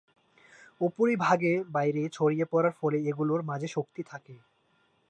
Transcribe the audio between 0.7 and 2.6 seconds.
উপরিভাগে বাইরে ছড়িয়ে